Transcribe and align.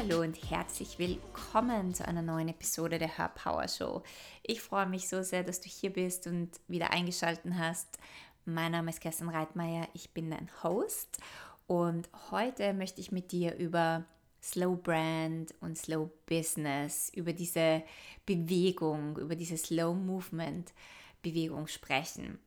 Hallo 0.00 0.22
und 0.22 0.50
herzlich 0.50 0.98
willkommen 0.98 1.92
zu 1.92 2.08
einer 2.08 2.22
neuen 2.22 2.48
Episode 2.48 2.98
der 2.98 3.18
Her 3.18 3.30
Power 3.34 3.68
Show. 3.68 4.02
Ich 4.42 4.62
freue 4.62 4.86
mich 4.86 5.06
so 5.10 5.22
sehr, 5.22 5.44
dass 5.44 5.60
du 5.60 5.68
hier 5.68 5.92
bist 5.92 6.26
und 6.26 6.48
wieder 6.68 6.90
eingeschaltet 6.90 7.52
hast. 7.58 7.98
Mein 8.46 8.72
Name 8.72 8.88
ist 8.88 9.02
Kerstin 9.02 9.28
Reitmeier, 9.28 9.88
ich 9.92 10.08
bin 10.14 10.30
dein 10.30 10.48
Host 10.62 11.18
und 11.66 12.08
heute 12.30 12.72
möchte 12.72 13.02
ich 13.02 13.12
mit 13.12 13.30
dir 13.30 13.56
über 13.56 14.04
Slow 14.42 14.74
Brand 14.74 15.52
und 15.60 15.76
Slow 15.76 16.08
Business, 16.24 17.12
über 17.14 17.34
diese 17.34 17.82
Bewegung, 18.24 19.18
über 19.18 19.36
diese 19.36 19.58
Slow 19.58 19.94
Movement 19.94 20.72
Bewegung 21.20 21.66
sprechen. 21.66 22.38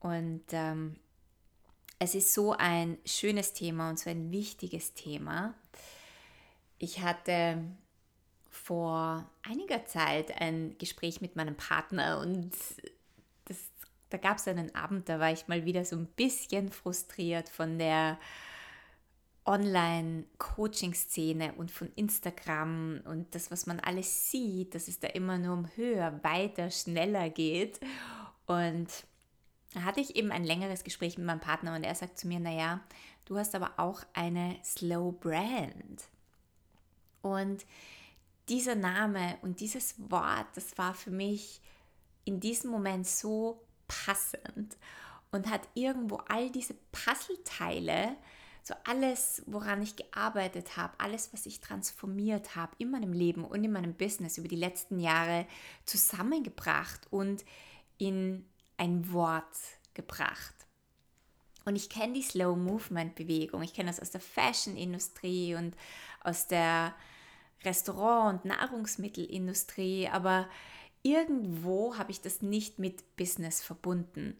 Und 0.00 0.44
ähm, 0.50 0.96
es 1.98 2.14
ist 2.14 2.34
so 2.34 2.52
ein 2.52 2.98
schönes 3.06 3.54
Thema 3.54 3.88
und 3.88 3.98
so 3.98 4.10
ein 4.10 4.30
wichtiges 4.30 4.92
Thema. 4.92 5.54
Ich 6.78 7.00
hatte 7.00 7.62
vor 8.50 9.28
einiger 9.42 9.84
Zeit 9.86 10.40
ein 10.40 10.76
Gespräch 10.78 11.20
mit 11.20 11.36
meinem 11.36 11.56
Partner 11.56 12.20
und 12.20 12.52
das, 13.46 13.58
da 14.10 14.18
gab 14.18 14.38
es 14.38 14.48
einen 14.48 14.74
Abend, 14.74 15.08
da 15.08 15.18
war 15.18 15.32
ich 15.32 15.48
mal 15.48 15.64
wieder 15.64 15.84
so 15.84 15.96
ein 15.96 16.06
bisschen 16.06 16.70
frustriert 16.70 17.48
von 17.48 17.78
der 17.78 18.18
Online-Coaching-Szene 19.46 21.52
und 21.54 21.70
von 21.70 21.90
Instagram 21.96 23.00
und 23.04 23.34
das, 23.34 23.50
was 23.50 23.66
man 23.66 23.80
alles 23.80 24.30
sieht, 24.30 24.74
dass 24.74 24.88
es 24.88 25.00
da 25.00 25.08
immer 25.08 25.38
nur 25.38 25.54
um 25.54 25.68
höher, 25.76 26.18
weiter, 26.22 26.70
schneller 26.70 27.28
geht. 27.28 27.78
Und 28.46 28.88
da 29.74 29.82
hatte 29.82 30.00
ich 30.00 30.16
eben 30.16 30.32
ein 30.32 30.44
längeres 30.44 30.84
Gespräch 30.84 31.18
mit 31.18 31.26
meinem 31.26 31.40
Partner 31.40 31.76
und 31.76 31.84
er 31.84 31.94
sagt 31.94 32.18
zu 32.18 32.26
mir, 32.26 32.40
naja, 32.40 32.80
du 33.26 33.36
hast 33.36 33.54
aber 33.54 33.72
auch 33.76 34.00
eine 34.14 34.56
Slow 34.64 35.12
Brand. 35.12 36.04
Und 37.24 37.64
dieser 38.50 38.74
Name 38.74 39.38
und 39.40 39.60
dieses 39.60 39.94
Wort, 40.10 40.46
das 40.54 40.76
war 40.76 40.92
für 40.92 41.10
mich 41.10 41.62
in 42.26 42.38
diesem 42.38 42.70
Moment 42.70 43.06
so 43.06 43.64
passend 43.88 44.76
und 45.30 45.48
hat 45.48 45.62
irgendwo 45.72 46.16
all 46.28 46.50
diese 46.50 46.74
Puzzleteile, 46.92 48.14
so 48.62 48.74
alles, 48.84 49.42
woran 49.46 49.80
ich 49.80 49.96
gearbeitet 49.96 50.76
habe, 50.76 50.92
alles, 50.98 51.32
was 51.32 51.46
ich 51.46 51.60
transformiert 51.60 52.56
habe 52.56 52.72
in 52.76 52.90
meinem 52.90 53.14
Leben 53.14 53.44
und 53.44 53.64
in 53.64 53.72
meinem 53.72 53.94
Business 53.94 54.36
über 54.36 54.48
die 54.48 54.56
letzten 54.56 55.00
Jahre 55.00 55.46
zusammengebracht 55.86 57.06
und 57.10 57.42
in 57.96 58.44
ein 58.76 59.10
Wort 59.12 59.56
gebracht. 59.94 60.54
Und 61.64 61.76
ich 61.76 61.88
kenne 61.88 62.12
die 62.12 62.22
Slow 62.22 62.54
Movement 62.54 63.14
Bewegung. 63.14 63.62
Ich 63.62 63.72
kenne 63.72 63.88
das 63.88 64.00
aus 64.00 64.10
der 64.10 64.20
Fashion 64.20 64.76
Industrie 64.76 65.54
und 65.54 65.74
aus 66.20 66.46
der 66.46 66.94
Restaurant- 67.64 68.44
und 68.44 68.44
Nahrungsmittelindustrie, 68.46 70.08
aber 70.08 70.48
irgendwo 71.02 71.96
habe 71.96 72.10
ich 72.10 72.20
das 72.20 72.42
nicht 72.42 72.78
mit 72.78 73.16
Business 73.16 73.62
verbunden. 73.62 74.36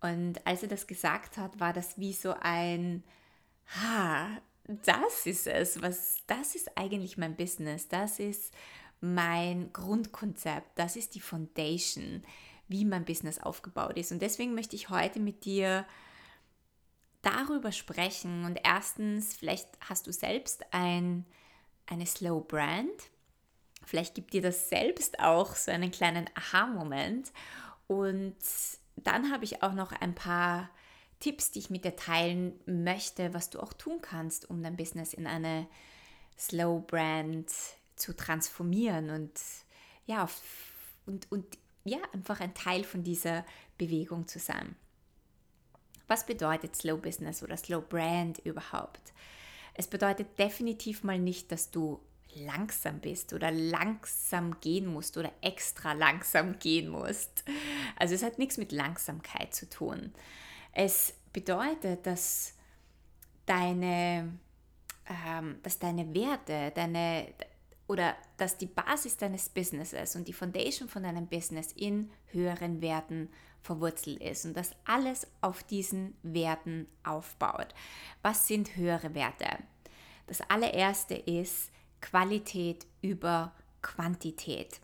Und 0.00 0.46
als 0.46 0.62
er 0.62 0.68
das 0.68 0.86
gesagt 0.86 1.36
hat, 1.36 1.60
war 1.60 1.72
das 1.72 1.98
wie 1.98 2.12
so 2.12 2.34
ein, 2.40 3.04
ha, 3.80 4.28
das 4.64 5.26
ist 5.26 5.46
es, 5.46 5.82
was, 5.82 6.18
das 6.26 6.54
ist 6.54 6.76
eigentlich 6.76 7.18
mein 7.18 7.36
Business, 7.36 7.88
das 7.88 8.18
ist 8.18 8.54
mein 9.00 9.72
Grundkonzept, 9.72 10.78
das 10.78 10.96
ist 10.96 11.14
die 11.14 11.20
Foundation, 11.20 12.22
wie 12.68 12.84
mein 12.84 13.04
Business 13.04 13.38
aufgebaut 13.38 13.96
ist. 13.96 14.12
Und 14.12 14.22
deswegen 14.22 14.54
möchte 14.54 14.76
ich 14.76 14.90
heute 14.90 15.20
mit 15.20 15.44
dir 15.44 15.86
darüber 17.22 17.72
sprechen. 17.72 18.44
Und 18.44 18.58
erstens, 18.62 19.34
vielleicht 19.34 19.68
hast 19.80 20.06
du 20.06 20.12
selbst 20.12 20.64
ein 20.72 21.26
eine 21.90 22.06
Slow 22.06 22.40
Brand. 22.40 23.10
Vielleicht 23.84 24.14
gibt 24.14 24.32
dir 24.32 24.42
das 24.42 24.68
selbst 24.68 25.20
auch 25.20 25.54
so 25.54 25.70
einen 25.70 25.90
kleinen 25.90 26.28
Aha-Moment. 26.34 27.32
Und 27.86 28.36
dann 28.96 29.32
habe 29.32 29.44
ich 29.44 29.62
auch 29.62 29.74
noch 29.74 29.92
ein 29.92 30.14
paar 30.14 30.70
Tipps, 31.18 31.50
die 31.50 31.58
ich 31.58 31.70
mit 31.70 31.84
dir 31.84 31.96
teilen 31.96 32.58
möchte, 32.66 33.34
was 33.34 33.50
du 33.50 33.60
auch 33.60 33.72
tun 33.72 34.00
kannst, 34.00 34.48
um 34.48 34.62
dein 34.62 34.76
Business 34.76 35.12
in 35.12 35.26
eine 35.26 35.66
Slow 36.38 36.80
Brand 36.86 37.50
zu 37.96 38.16
transformieren 38.16 39.10
und 39.10 39.32
ja, 40.06 40.28
und, 41.04 41.30
und 41.30 41.44
ja, 41.84 41.98
einfach 42.12 42.40
ein 42.40 42.54
Teil 42.54 42.84
von 42.84 43.04
dieser 43.04 43.44
Bewegung 43.76 44.26
zu 44.26 44.38
sein. 44.38 44.74
Was 46.08 46.26
bedeutet 46.26 46.74
Slow 46.74 46.96
Business 46.96 47.42
oder 47.42 47.56
Slow 47.56 47.82
Brand 47.86 48.38
überhaupt? 48.40 49.12
Es 49.74 49.86
bedeutet 49.86 50.38
definitiv 50.38 51.04
mal 51.04 51.18
nicht, 51.18 51.52
dass 51.52 51.70
du 51.70 52.00
langsam 52.34 53.00
bist 53.00 53.32
oder 53.32 53.50
langsam 53.50 54.60
gehen 54.60 54.86
musst 54.86 55.16
oder 55.16 55.32
extra 55.40 55.92
langsam 55.92 56.58
gehen 56.58 56.88
musst. 56.88 57.44
Also 57.96 58.14
es 58.14 58.22
hat 58.22 58.38
nichts 58.38 58.56
mit 58.56 58.72
Langsamkeit 58.72 59.54
zu 59.54 59.68
tun. 59.68 60.12
Es 60.72 61.14
bedeutet, 61.32 62.06
dass 62.06 62.54
deine, 63.46 64.32
ähm, 65.08 65.58
dass 65.62 65.78
deine 65.78 66.14
Werte, 66.14 66.72
deine 66.74 67.26
oder 67.90 68.14
dass 68.36 68.56
die 68.56 68.66
Basis 68.66 69.16
deines 69.16 69.48
Businesses 69.48 70.14
und 70.14 70.28
die 70.28 70.32
Foundation 70.32 70.88
von 70.88 71.02
deinem 71.02 71.26
Business 71.26 71.72
in 71.72 72.08
höheren 72.26 72.80
Werten 72.80 73.28
verwurzelt 73.62 74.22
ist 74.22 74.44
und 74.44 74.56
dass 74.56 74.76
alles 74.84 75.26
auf 75.40 75.64
diesen 75.64 76.14
Werten 76.22 76.86
aufbaut. 77.02 77.74
Was 78.22 78.46
sind 78.46 78.76
höhere 78.76 79.12
Werte? 79.16 79.58
Das 80.28 80.40
allererste 80.42 81.16
ist 81.16 81.72
Qualität 82.00 82.86
über 83.02 83.52
Quantität. 83.82 84.78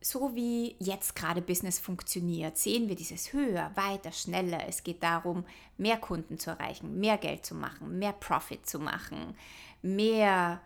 So 0.00 0.36
wie 0.36 0.76
jetzt 0.78 1.16
gerade 1.16 1.42
Business 1.42 1.80
funktioniert, 1.80 2.56
sehen 2.56 2.88
wir 2.88 2.94
dieses 2.94 3.32
höher, 3.32 3.72
weiter, 3.74 4.12
schneller. 4.12 4.68
Es 4.68 4.84
geht 4.84 5.02
darum, 5.02 5.44
mehr 5.76 5.96
Kunden 5.96 6.38
zu 6.38 6.50
erreichen, 6.50 7.00
mehr 7.00 7.18
Geld 7.18 7.44
zu 7.44 7.56
machen, 7.56 7.98
mehr 7.98 8.12
Profit 8.12 8.64
zu 8.64 8.78
machen, 8.78 9.36
mehr 9.82 10.60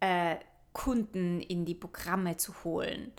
äh, 0.00 0.36
Kunden 0.76 1.40
in 1.40 1.64
die 1.64 1.74
Programme 1.74 2.36
zu 2.36 2.52
holen 2.62 3.12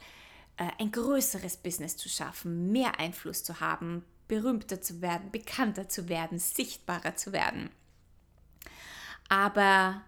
äh, 0.57 0.69
ein 0.79 0.91
größeres 0.91 1.57
Business 1.57 1.97
zu 1.97 2.07
schaffen, 2.07 2.71
mehr 2.71 2.99
Einfluss 2.99 3.43
zu 3.43 3.59
haben, 3.59 4.05
berühmter 4.27 4.79
zu 4.79 5.01
werden, 5.01 5.31
bekannter 5.31 5.89
zu 5.89 6.07
werden, 6.07 6.37
sichtbarer 6.37 7.15
zu 7.15 7.31
werden. 7.31 7.71
Aber 9.27 10.03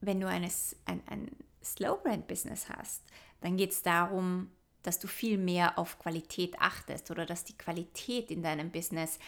wenn 0.00 0.20
du 0.20 0.28
eines, 0.28 0.76
ein, 0.84 1.02
ein 1.06 1.30
Slow 1.62 2.00
Brand 2.02 2.28
Business 2.28 2.68
hast, 2.68 3.02
dann 3.40 3.56
geht 3.56 3.72
es 3.72 3.82
darum, 3.82 4.50
dass 4.82 5.00
du 5.00 5.08
viel 5.08 5.38
mehr 5.38 5.76
auf 5.76 5.98
Qualität 5.98 6.60
achtest 6.60 7.10
oder 7.10 7.26
dass 7.26 7.44
die 7.44 7.58
Qualität 7.58 8.30
in 8.30 8.44
deinem 8.44 8.70
Business 8.70 9.18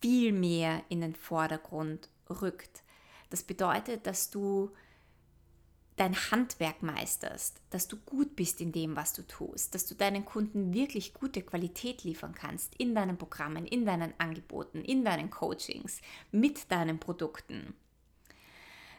viel 0.00 0.32
mehr 0.32 0.82
in 0.88 1.00
den 1.00 1.16
Vordergrund 1.16 2.08
rückt. 2.30 2.84
Das 3.30 3.42
bedeutet, 3.42 4.06
dass 4.06 4.30
du 4.30 4.70
dein 5.96 6.14
Handwerk 6.30 6.82
meisterst, 6.82 7.60
dass 7.70 7.88
du 7.88 7.96
gut 7.96 8.36
bist 8.36 8.60
in 8.60 8.70
dem, 8.70 8.96
was 8.96 9.14
du 9.14 9.22
tust, 9.22 9.74
dass 9.74 9.86
du 9.86 9.94
deinen 9.94 10.26
Kunden 10.26 10.74
wirklich 10.74 11.14
gute 11.14 11.42
Qualität 11.42 12.04
liefern 12.04 12.34
kannst 12.34 12.74
in 12.76 12.94
deinen 12.94 13.16
Programmen, 13.16 13.66
in 13.66 13.86
deinen 13.86 14.12
Angeboten, 14.18 14.82
in 14.82 15.04
deinen 15.04 15.30
Coachings, 15.30 16.00
mit 16.30 16.70
deinen 16.70 17.00
Produkten, 17.00 17.74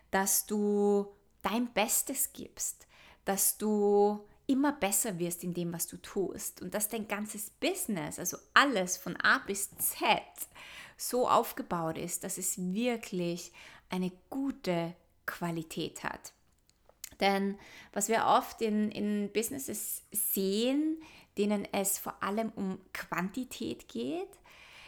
dass 0.09 0.47
du 0.47 1.07
dein 1.43 1.71
Bestes 1.71 2.33
gibst, 2.33 2.87
dass 3.25 3.57
du 3.57 4.25
immer 4.47 4.71
besser 4.71 5.19
wirst 5.19 5.43
in 5.43 5.53
dem, 5.53 5.73
was 5.73 5.85
du 5.87 5.97
tust 5.97 6.61
und 6.61 6.73
dass 6.73 6.89
dein 6.89 7.07
ganzes 7.07 7.51
Business, 7.51 8.17
also 8.17 8.37
alles 8.53 8.97
von 8.97 9.15
A 9.17 9.37
bis 9.39 9.69
Z, 9.77 10.21
so 10.95 11.29
aufgebaut 11.29 11.97
ist, 11.97 12.23
dass 12.23 12.39
es 12.39 12.57
wirklich 12.57 13.51
eine 13.89 14.11
gute 14.29 14.95
Qualität 15.25 16.03
hat. 16.03 16.33
Denn 17.19 17.57
was 17.93 18.09
wir 18.09 18.25
oft 18.25 18.61
in, 18.61 18.91
in 18.91 19.31
Businesses 19.31 20.03
sehen, 20.11 21.01
denen 21.37 21.67
es 21.71 21.97
vor 21.97 22.21
allem 22.21 22.51
um 22.55 22.79
Quantität 22.93 23.87
geht, 23.87 24.29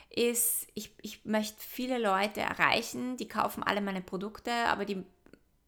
ist, 0.10 0.68
ich, 0.74 0.92
ich 1.02 1.26
möchte 1.26 1.58
viele 1.60 2.00
Leute 2.00 2.42
erreichen, 2.42 3.18
die 3.18 3.28
kaufen 3.28 3.64
alle 3.64 3.82
meine 3.82 4.02
Produkte, 4.02 4.52
aber 4.52 4.86
die 4.86 5.04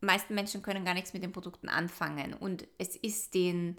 meisten 0.01 0.33
Menschen 0.33 0.63
können 0.63 0.83
gar 0.83 0.95
nichts 0.95 1.13
mit 1.13 1.23
den 1.23 1.31
Produkten 1.31 1.69
anfangen. 1.69 2.33
Und 2.33 2.67
es 2.79 2.95
ist 2.95 3.35
den, 3.35 3.77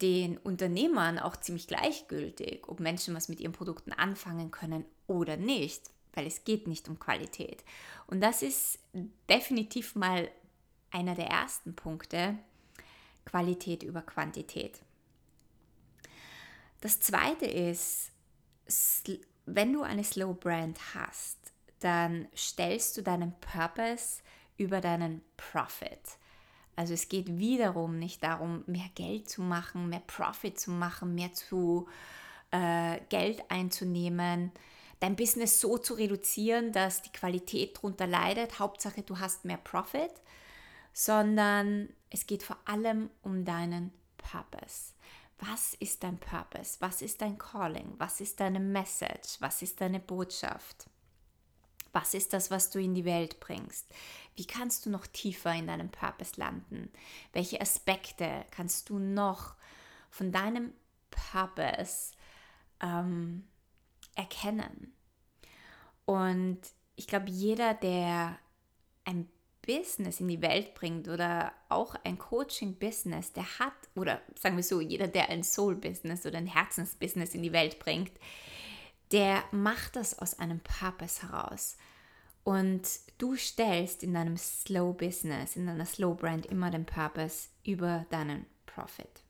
den 0.00 0.38
Unternehmern 0.38 1.18
auch 1.18 1.36
ziemlich 1.36 1.66
gleichgültig, 1.66 2.68
ob 2.68 2.80
Menschen 2.80 3.14
was 3.14 3.28
mit 3.28 3.40
ihren 3.40 3.52
Produkten 3.52 3.92
anfangen 3.92 4.50
können 4.50 4.84
oder 5.06 5.36
nicht, 5.36 5.82
weil 6.14 6.26
es 6.26 6.44
geht 6.44 6.66
nicht 6.66 6.88
um 6.88 6.98
Qualität. 6.98 7.62
Und 8.06 8.22
das 8.22 8.42
ist 8.42 8.78
definitiv 9.28 9.94
mal 9.94 10.30
einer 10.96 11.14
der 11.14 11.28
ersten 11.28 11.76
Punkte, 11.76 12.38
Qualität 13.26 13.82
über 13.82 14.00
Quantität. 14.02 14.80
Das 16.80 17.00
zweite 17.00 17.46
ist, 17.46 18.12
wenn 19.44 19.72
du 19.72 19.82
eine 19.82 20.04
Slow 20.04 20.34
Brand 20.34 20.78
hast, 20.94 21.36
dann 21.80 22.28
stellst 22.34 22.96
du 22.96 23.02
deinen 23.02 23.34
Purpose 23.40 24.22
über 24.56 24.80
deinen 24.80 25.22
Profit. 25.36 26.00
Also 26.76 26.94
es 26.94 27.08
geht 27.08 27.38
wiederum 27.38 27.98
nicht 27.98 28.22
darum, 28.22 28.64
mehr 28.66 28.88
Geld 28.94 29.28
zu 29.28 29.42
machen, 29.42 29.88
mehr 29.88 30.02
Profit 30.06 30.58
zu 30.58 30.70
machen, 30.70 31.14
mehr 31.14 31.32
zu 31.32 31.88
äh, 32.50 33.00
Geld 33.08 33.42
einzunehmen, 33.50 34.52
dein 35.00 35.16
Business 35.16 35.60
so 35.60 35.78
zu 35.78 35.94
reduzieren, 35.94 36.72
dass 36.72 37.02
die 37.02 37.12
Qualität 37.12 37.76
darunter 37.76 38.06
leidet. 38.06 38.58
Hauptsache, 38.58 39.02
du 39.02 39.18
hast 39.18 39.44
mehr 39.44 39.58
Profit, 39.58 40.12
sondern 40.98 41.90
es 42.08 42.26
geht 42.26 42.42
vor 42.42 42.56
allem 42.64 43.10
um 43.20 43.44
deinen 43.44 43.92
Purpose. 44.16 44.94
Was 45.38 45.74
ist 45.74 46.02
dein 46.02 46.16
Purpose? 46.16 46.78
Was 46.80 47.02
ist 47.02 47.20
dein 47.20 47.36
Calling? 47.36 47.92
Was 47.98 48.22
ist 48.22 48.40
deine 48.40 48.60
Message? 48.60 49.36
Was 49.40 49.60
ist 49.60 49.78
deine 49.82 50.00
Botschaft? 50.00 50.88
Was 51.92 52.14
ist 52.14 52.32
das, 52.32 52.50
was 52.50 52.70
du 52.70 52.80
in 52.80 52.94
die 52.94 53.04
Welt 53.04 53.40
bringst? 53.40 53.92
Wie 54.36 54.46
kannst 54.46 54.86
du 54.86 54.90
noch 54.90 55.06
tiefer 55.06 55.52
in 55.52 55.66
deinem 55.66 55.90
Purpose 55.90 56.40
landen? 56.40 56.90
Welche 57.34 57.60
Aspekte 57.60 58.46
kannst 58.50 58.88
du 58.88 58.98
noch 58.98 59.54
von 60.08 60.32
deinem 60.32 60.72
Purpose 61.10 62.12
ähm, 62.80 63.46
erkennen? 64.14 64.94
Und 66.06 66.58
ich 66.94 67.06
glaube, 67.06 67.28
jeder, 67.28 67.74
der 67.74 68.38
ein 69.04 69.28
Business 69.66 70.20
in 70.20 70.28
die 70.28 70.40
Welt 70.40 70.74
bringt 70.74 71.08
oder 71.08 71.52
auch 71.68 71.96
ein 72.04 72.18
Coaching-Business, 72.18 73.32
der 73.32 73.58
hat, 73.58 73.74
oder 73.94 74.22
sagen 74.38 74.56
wir 74.56 74.62
so, 74.62 74.80
jeder, 74.80 75.08
der 75.08 75.28
ein 75.28 75.42
Soul-Business 75.42 76.24
oder 76.24 76.38
ein 76.38 76.46
Herzensbusiness 76.46 77.34
in 77.34 77.42
die 77.42 77.52
Welt 77.52 77.78
bringt, 77.78 78.12
der 79.12 79.44
macht 79.50 79.96
das 79.96 80.18
aus 80.18 80.38
einem 80.38 80.60
Purpose 80.60 81.22
heraus. 81.22 81.76
Und 82.44 82.88
du 83.18 83.34
stellst 83.34 84.02
in 84.02 84.14
deinem 84.14 84.36
Slow-Business, 84.36 85.56
in 85.56 85.66
deiner 85.66 85.84
Slow-Brand 85.84 86.46
immer 86.46 86.70
den 86.70 86.86
Purpose 86.86 87.48
über 87.64 88.06
deinen 88.10 88.46
Profit. 88.66 89.22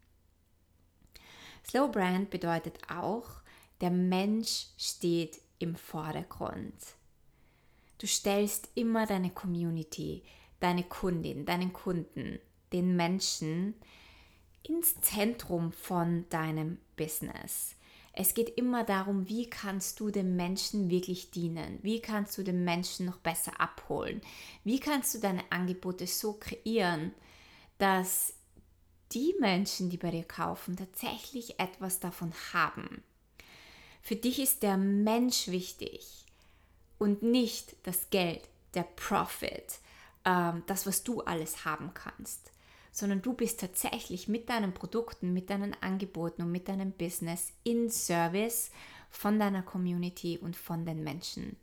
Slow-Brand 1.67 2.31
bedeutet 2.31 2.79
auch, 2.91 3.27
der 3.81 3.91
Mensch 3.91 4.67
steht 4.77 5.41
im 5.59 5.77
Vordergrund. 5.77 6.75
Du 7.99 8.07
stellst 8.07 8.69
immer 8.75 9.07
deine 9.07 9.31
Community, 9.31 10.23
deine 10.61 10.85
Kundin, 10.85 11.47
deinen 11.47 11.73
Kunden, 11.73 12.39
den 12.73 12.95
Menschen 12.95 13.75
ins 14.63 15.01
Zentrum 15.01 15.73
von 15.73 16.29
deinem 16.29 16.79
Business. 16.97 17.75
Es 18.13 18.35
geht 18.35 18.57
immer 18.57 18.85
darum, 18.85 19.29
wie 19.29 19.49
kannst 19.49 20.01
du 20.01 20.11
dem 20.11 20.37
Menschen 20.37 20.91
wirklich 20.91 21.31
dienen? 21.31 21.79
Wie 21.83 22.01
kannst 22.01 22.37
du 22.39 22.43
den 22.43 22.65
Menschen 22.65 23.07
noch 23.07 23.19
besser 23.19 23.61
abholen? 23.61 24.21
Wie 24.65 24.81
kannst 24.81 25.15
du 25.15 25.19
deine 25.19 25.45
Angebote 25.51 26.07
so 26.07 26.33
kreieren, 26.35 27.13
dass 27.79 28.35
die 29.13 29.35
Menschen, 29.39 29.91
die 29.91 29.99
bei 29.99 30.11
dir 30.11 30.25
kaufen, 30.25 30.77
tatsächlich 30.77 31.61
etwas 31.61 32.01
davon 32.01 32.33
haben? 32.53 33.03
Für 34.03 34.17
dich 34.17 34.39
ist 34.39 34.63
der 34.63 34.77
Mensch 34.77 35.49
wichtig 35.49 36.26
und 36.99 37.23
nicht 37.23 37.77
das 37.85 38.11
Geld, 38.11 38.49
der 38.75 38.85
Profit, 38.85 39.81
ähm, 40.25 40.63
das, 40.67 40.87
was 40.87 41.03
du 41.03 41.23
alles 41.23 41.65
haben 41.65 41.93
kannst, 41.95 42.53
sondern 42.93 43.23
du 43.23 43.33
bist 43.33 43.61
tatsächlich 43.61 44.29
mit 44.29 44.49
deinen 44.49 44.73
Produkten, 44.73 45.33
mit 45.33 45.51
deinen 45.51 45.75
Angeboten 45.83 46.43
und 46.43 46.53
mit 46.53 46.69
deinem 46.69 46.93
Business 46.93 47.53
in 47.65 47.91
Service 47.91 48.71
von 49.11 49.39
deiner 49.39 49.63
Community 49.63 50.39
und 50.39 50.57
von 50.57 50.85
den 50.85 51.05
Menschen. 51.05 51.57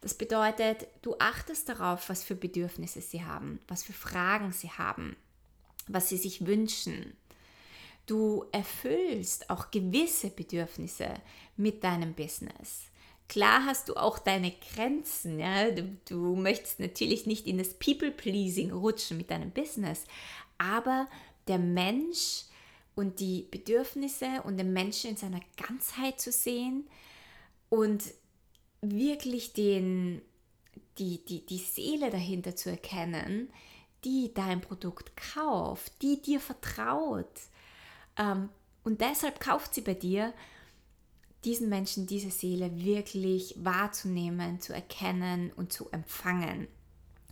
Das 0.00 0.14
bedeutet, 0.14 0.86
du 1.02 1.16
achtest 1.18 1.68
darauf, 1.68 2.08
was 2.08 2.24
für 2.24 2.34
Bedürfnisse 2.34 3.02
sie 3.02 3.22
haben, 3.24 3.60
was 3.68 3.82
für 3.82 3.92
Fragen 3.92 4.52
sie 4.52 4.70
haben, 4.70 5.16
was 5.88 6.08
sie 6.08 6.16
sich 6.16 6.46
wünschen. 6.46 7.14
Du 8.06 8.46
erfüllst 8.50 9.50
auch 9.50 9.70
gewisse 9.70 10.30
Bedürfnisse 10.30 11.14
mit 11.56 11.84
deinem 11.84 12.14
Business. 12.14 12.89
Klar 13.30 13.64
hast 13.64 13.88
du 13.88 13.94
auch 13.94 14.18
deine 14.18 14.50
Grenzen. 14.50 15.38
Ja? 15.38 15.70
Du, 15.70 15.96
du 16.08 16.34
möchtest 16.34 16.80
natürlich 16.80 17.26
nicht 17.26 17.46
in 17.46 17.58
das 17.58 17.74
People-Pleasing 17.74 18.72
rutschen 18.72 19.18
mit 19.18 19.30
deinem 19.30 19.52
Business, 19.52 20.04
aber 20.58 21.06
der 21.46 21.58
Mensch 21.58 22.46
und 22.96 23.20
die 23.20 23.46
Bedürfnisse 23.48 24.42
und 24.42 24.56
den 24.56 24.72
Menschen 24.72 25.10
in 25.10 25.16
seiner 25.16 25.38
Ganzheit 25.56 26.20
zu 26.20 26.32
sehen 26.32 26.88
und 27.68 28.02
wirklich 28.80 29.52
den, 29.52 30.22
die, 30.98 31.24
die, 31.24 31.46
die 31.46 31.58
Seele 31.58 32.10
dahinter 32.10 32.56
zu 32.56 32.68
erkennen, 32.68 33.48
die 34.02 34.34
dein 34.34 34.60
Produkt 34.60 35.16
kauft, 35.16 36.02
die 36.02 36.20
dir 36.20 36.40
vertraut. 36.40 37.30
Ähm, 38.16 38.48
und 38.82 39.00
deshalb 39.00 39.38
kauft 39.38 39.72
sie 39.72 39.82
bei 39.82 39.94
dir 39.94 40.34
diesen 41.44 41.68
Menschen, 41.68 42.06
diese 42.06 42.30
Seele 42.30 42.84
wirklich 42.84 43.54
wahrzunehmen, 43.58 44.60
zu 44.60 44.72
erkennen 44.72 45.52
und 45.56 45.72
zu 45.72 45.88
empfangen 45.90 46.68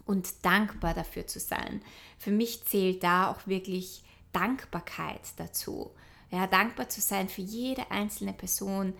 und 0.06 0.44
dankbar 0.44 0.94
dafür 0.94 1.26
zu 1.26 1.38
sein. 1.38 1.82
Für 2.19 2.31
mich 2.31 2.64
zählt 2.64 3.02
da 3.02 3.31
auch 3.31 3.46
wirklich 3.46 4.02
Dankbarkeit 4.32 5.20
dazu. 5.37 5.90
Ja, 6.31 6.46
dankbar 6.46 6.88
zu 6.88 7.00
sein 7.00 7.28
für 7.28 7.43
jede 7.43 7.90
einzelne 7.90 8.32
Person, 8.32 8.94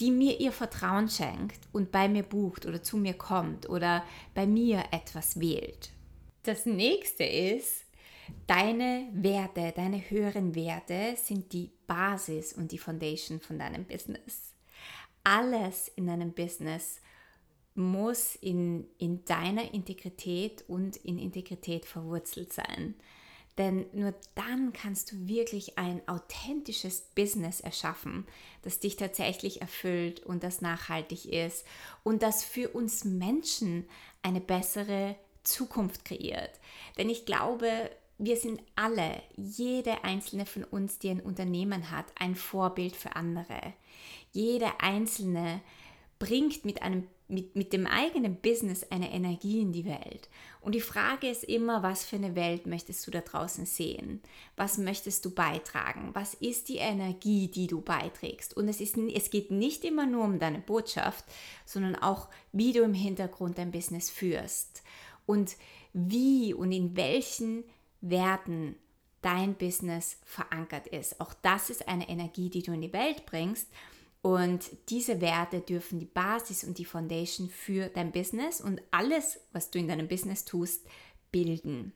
die 0.00 0.10
mir 0.10 0.40
ihr 0.40 0.52
Vertrauen 0.52 1.08
schenkt 1.08 1.60
und 1.72 1.92
bei 1.92 2.08
mir 2.08 2.22
bucht 2.22 2.66
oder 2.66 2.82
zu 2.82 2.96
mir 2.96 3.14
kommt 3.14 3.68
oder 3.68 4.04
bei 4.34 4.46
mir 4.46 4.84
etwas 4.90 5.40
wählt. 5.40 5.90
Das 6.42 6.66
nächste 6.66 7.24
ist, 7.24 7.84
deine 8.46 9.08
Werte, 9.12 9.72
deine 9.74 10.10
höheren 10.10 10.54
Werte 10.54 11.14
sind 11.16 11.52
die 11.52 11.70
Basis 11.86 12.52
und 12.52 12.72
die 12.72 12.78
Foundation 12.78 13.40
von 13.40 13.58
deinem 13.58 13.84
Business. 13.84 14.52
Alles 15.22 15.88
in 15.88 16.06
deinem 16.06 16.32
Business 16.32 17.00
muss 17.74 18.36
in, 18.36 18.86
in 18.98 19.24
deiner 19.24 19.74
Integrität 19.74 20.64
und 20.68 20.96
in 20.96 21.18
Integrität 21.18 21.86
verwurzelt 21.86 22.52
sein. 22.52 22.94
Denn 23.56 23.86
nur 23.92 24.14
dann 24.34 24.72
kannst 24.72 25.12
du 25.12 25.28
wirklich 25.28 25.78
ein 25.78 26.02
authentisches 26.08 27.02
Business 27.14 27.60
erschaffen, 27.60 28.26
das 28.62 28.80
dich 28.80 28.96
tatsächlich 28.96 29.60
erfüllt 29.60 30.20
und 30.20 30.42
das 30.42 30.60
nachhaltig 30.60 31.26
ist 31.26 31.64
und 32.02 32.22
das 32.22 32.42
für 32.42 32.70
uns 32.70 33.04
Menschen 33.04 33.88
eine 34.22 34.40
bessere 34.40 35.16
Zukunft 35.44 36.04
kreiert. 36.04 36.58
Denn 36.98 37.08
ich 37.08 37.26
glaube, 37.26 37.90
wir 38.18 38.36
sind 38.36 38.62
alle, 38.76 39.22
jede 39.36 40.04
einzelne 40.04 40.46
von 40.46 40.64
uns, 40.64 40.98
die 40.98 41.10
ein 41.10 41.20
Unternehmen 41.20 41.90
hat, 41.90 42.06
ein 42.18 42.34
Vorbild 42.36 42.94
für 42.94 43.16
andere. 43.16 43.74
Jede 44.32 44.80
einzelne 44.80 45.60
bringt 46.18 46.64
mit, 46.64 46.82
einem, 46.82 47.08
mit, 47.28 47.56
mit 47.56 47.72
dem 47.72 47.86
eigenen 47.86 48.36
Business 48.36 48.84
eine 48.84 49.12
Energie 49.12 49.60
in 49.60 49.72
die 49.72 49.84
Welt. 49.84 50.28
Und 50.60 50.74
die 50.74 50.80
Frage 50.80 51.28
ist 51.28 51.44
immer, 51.44 51.82
was 51.82 52.04
für 52.04 52.16
eine 52.16 52.36
Welt 52.36 52.66
möchtest 52.66 53.06
du 53.06 53.10
da 53.10 53.20
draußen 53.20 53.66
sehen? 53.66 54.22
Was 54.56 54.78
möchtest 54.78 55.24
du 55.24 55.30
beitragen? 55.30 56.10
Was 56.14 56.34
ist 56.34 56.68
die 56.68 56.76
Energie, 56.76 57.48
die 57.48 57.66
du 57.66 57.80
beiträgst? 57.80 58.56
Und 58.56 58.68
es, 58.68 58.80
ist, 58.80 58.96
es 58.96 59.30
geht 59.30 59.50
nicht 59.50 59.84
immer 59.84 60.06
nur 60.06 60.24
um 60.24 60.38
deine 60.38 60.60
Botschaft, 60.60 61.24
sondern 61.66 61.96
auch, 61.96 62.28
wie 62.52 62.72
du 62.72 62.82
im 62.82 62.94
Hintergrund 62.94 63.58
dein 63.58 63.72
Business 63.72 64.08
führst. 64.08 64.82
Und 65.26 65.56
wie 65.92 66.54
und 66.54 66.72
in 66.72 66.96
welchen 66.96 67.64
Werten 68.10 68.76
dein 69.22 69.54
Business 69.54 70.18
verankert 70.24 70.86
ist. 70.86 71.20
Auch 71.20 71.32
das 71.34 71.70
ist 71.70 71.88
eine 71.88 72.08
Energie, 72.08 72.50
die 72.50 72.62
du 72.62 72.72
in 72.72 72.82
die 72.82 72.92
Welt 72.92 73.24
bringst. 73.24 73.68
Und 74.20 74.70
diese 74.88 75.20
Werte 75.20 75.60
dürfen 75.60 75.98
die 75.98 76.06
Basis 76.06 76.64
und 76.64 76.78
die 76.78 76.84
Foundation 76.84 77.48
für 77.48 77.88
dein 77.88 78.12
Business 78.12 78.60
und 78.60 78.80
alles, 78.90 79.40
was 79.52 79.70
du 79.70 79.78
in 79.78 79.88
deinem 79.88 80.08
Business 80.08 80.44
tust, 80.44 80.86
bilden. 81.30 81.92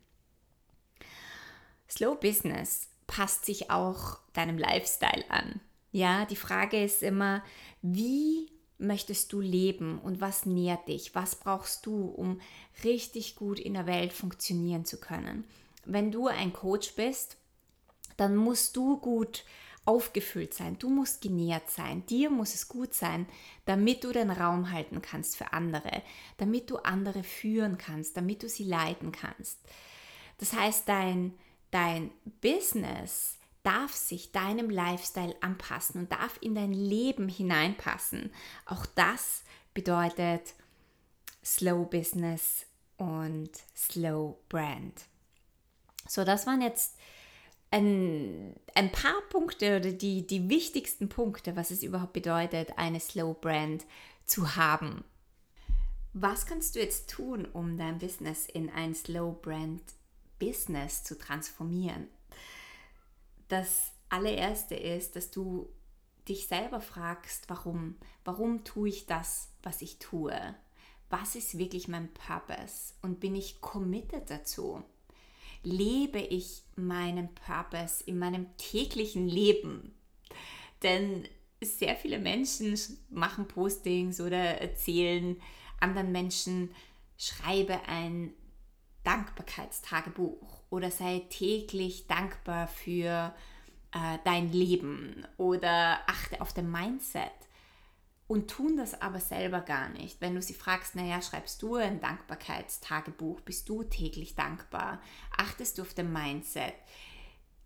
Slow 1.91 2.17
Business 2.17 2.88
passt 3.07 3.47
sich 3.47 3.71
auch 3.71 4.19
deinem 4.35 4.59
Lifestyle 4.59 5.25
an. 5.31 5.61
Ja, 5.91 6.27
die 6.27 6.37
Frage 6.37 6.83
ist 6.83 7.03
immer, 7.03 7.43
wie 7.81 8.50
möchtest 8.79 9.33
du 9.33 9.41
leben 9.41 9.99
und 9.99 10.21
was 10.21 10.47
nährt 10.47 10.87
dich? 10.88 11.15
Was 11.15 11.35
brauchst 11.35 11.87
du, 11.87 12.07
um 12.07 12.41
richtig 12.85 13.37
gut 13.37 13.59
in 13.59 13.75
der 13.75 13.87
Welt 13.87 14.12
funktionieren 14.12 14.85
zu 14.85 15.00
können? 15.00 15.45
Wenn 15.88 16.12
du 16.12 16.28
ein 16.28 16.52
Coach 16.52 16.95
bist, 16.95 17.37
dann 18.16 18.37
musst 18.37 18.76
du 18.76 18.99
gut 18.99 19.45
aufgefüllt 19.85 20.52
sein, 20.52 20.78
du 20.78 20.90
musst 20.90 21.23
genährt 21.23 21.71
sein, 21.71 22.04
dir 22.04 22.28
muss 22.28 22.54
es 22.54 22.68
gut 22.68 22.92
sein, 22.92 23.26
damit 23.64 24.04
du 24.04 24.12
den 24.12 24.30
Raum 24.30 24.71
halten 24.71 25.00
kannst 25.00 25.37
für 25.38 25.54
andere, 25.54 26.02
damit 26.37 26.68
du 26.68 26.76
andere 26.76 27.25
führen 27.25 27.78
kannst, 27.78 28.14
damit 28.16 28.42
du 28.42 28.50
sie 28.50 28.64
leiten 28.64 29.12
kannst. 29.12 29.59
Das 30.37 30.52
heißt, 30.52 30.87
dein, 30.88 31.33
dein 31.71 32.11
Business 32.42 33.38
darf 33.62 33.95
sich 33.95 34.30
deinem 34.30 34.68
Lifestyle 34.68 35.35
anpassen 35.40 36.02
und 36.02 36.12
darf 36.12 36.38
in 36.42 36.54
dein 36.54 36.73
Leben 36.73 37.28
hineinpassen. 37.28 38.30
Auch 38.66 38.85
das 38.85 39.42
bedeutet 39.73 40.54
Slow 41.42 41.87
Business 41.87 42.66
und 42.99 43.50
Slow 43.75 44.37
Brand. 44.50 45.07
So, 46.09 46.25
das 46.25 46.47
waren 46.47 46.62
jetzt 46.62 46.97
ein, 47.71 48.55
ein 48.75 48.91
paar 48.91 49.21
Punkte 49.31 49.79
oder 49.79 49.93
die, 49.93 50.27
die 50.27 50.49
wichtigsten 50.49 51.09
Punkte, 51.09 51.55
was 51.55 51.71
es 51.71 51.83
überhaupt 51.83 52.15
bedeutet, 52.15 52.73
eine 52.77 52.99
Slow 52.99 53.35
Brand 53.38 53.85
zu 54.25 54.57
haben. 54.57 55.05
Was 56.15 56.47
kannst 56.47 56.75
du 56.75 56.81
jetzt 56.81 57.11
tun, 57.11 57.45
um 57.45 57.77
dein 57.77 57.99
Business 57.99 58.47
in 58.47 58.71
ein 58.71 58.95
Slow 58.95 59.37
Brand 59.41 59.83
Business 60.38 61.05
zu 61.05 61.19
transformieren? 61.19 62.09
Das 63.49 63.93
allererste 64.09 64.75
ist, 64.75 65.17
dass 65.17 65.31
du 65.31 65.69
dich 66.29 66.47
selber 66.47 66.81
fragst, 66.81 67.49
warum? 67.49 67.97
Warum 68.25 68.65
tue 68.65 68.88
ich 68.88 69.07
das, 69.07 69.49
was 69.62 69.83
ich 69.83 69.99
tue? 69.99 70.55
Was 71.11 71.35
ist 71.35 71.57
wirklich 71.57 71.88
mein 71.88 72.12
Purpose? 72.12 72.95
Und 73.03 73.21
bin 73.21 73.35
ich 73.35 73.61
committed 73.61 74.31
dazu? 74.31 74.83
Lebe 75.62 76.21
ich 76.21 76.62
meinen 76.77 77.35
Purpose 77.35 78.05
in 78.05 78.19
meinem 78.19 78.47
täglichen 78.57 79.29
Leben? 79.29 79.95
Denn 80.83 81.27
sehr 81.61 81.97
viele 81.97 82.19
Menschen 82.19 82.79
machen 83.11 83.49
Postings 83.49 84.21
oder 84.21 84.61
erzählen 84.61 85.37
anderen 85.81 86.12
Menschen, 86.12 86.75
schreibe 87.17 87.81
ein 87.88 88.33
Dankbarkeitstagebuch 89.05 90.62
oder 90.71 90.91
sei 90.91 91.23
täglich 91.31 92.07
dankbar 92.07 92.69
für 92.69 93.35
äh, 93.93 94.19
dein 94.25 94.53
Leben 94.53 95.27
oder 95.37 95.99
achte 96.07 96.41
auf 96.41 96.53
dein 96.53 96.71
Mindset 96.71 97.33
und 98.28 98.50
tun 98.50 98.76
das 98.76 99.00
aber 99.00 99.20
selber 99.20 99.62
gar 99.62 99.88
nicht. 99.88 100.20
Wenn 100.20 100.35
du 100.35 100.42
sie 100.42 100.54
fragst, 100.54 100.94
naja, 100.94 101.20
schreibst 101.23 101.62
du 101.62 101.76
ein 101.76 101.99
Dankbarkeitstagebuch, 102.00 103.40
bist 103.40 103.68
du 103.68 103.82
täglich 103.82 104.35
dankbar, 104.35 105.00
achtest 105.37 105.78
du 105.78 105.82
auf 105.82 105.94
dein 105.94 106.12
Mindset, 106.12 106.75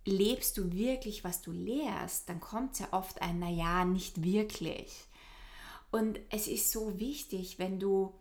lebst 0.04 0.56
du 0.56 0.72
wirklich, 0.72 1.24
was 1.24 1.42
du 1.42 1.50
lehrst, 1.50 2.28
dann 2.28 2.40
kommt 2.40 2.78
ja 2.78 2.86
oft 2.92 3.20
ein, 3.20 3.40
naja, 3.40 3.84
nicht 3.84 4.22
wirklich. 4.22 5.04
Und 5.90 6.20
es 6.30 6.46
ist 6.46 6.70
so 6.70 6.98
wichtig, 6.98 7.58
wenn 7.58 7.80
du 7.80 8.14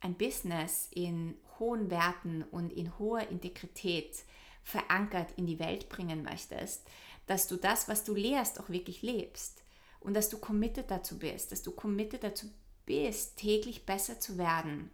ein 0.00 0.14
Business 0.14 0.88
in 0.94 1.34
hohen 1.58 1.90
Werten 1.90 2.42
und 2.42 2.74
in 2.74 2.98
hoher 2.98 3.26
Integrität 3.28 4.22
verankert 4.62 5.32
in 5.36 5.46
die 5.46 5.58
Welt 5.58 5.88
bringen 5.88 6.22
möchtest, 6.22 6.86
dass 7.26 7.48
du 7.48 7.56
das, 7.56 7.88
was 7.88 8.04
du 8.04 8.14
lehrst, 8.14 8.60
auch 8.60 8.68
wirklich 8.68 9.00
lebst 9.00 9.65
und 10.06 10.14
dass 10.14 10.28
du 10.28 10.38
committed 10.38 10.88
dazu 10.90 11.18
bist, 11.18 11.50
dass 11.50 11.62
du 11.62 11.72
committed 11.72 12.22
dazu 12.22 12.46
bist, 12.86 13.36
täglich 13.36 13.84
besser 13.84 14.20
zu 14.20 14.38
werden, 14.38 14.92